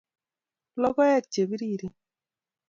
Lokoek 0.81 1.23
chepiriren 1.33 1.93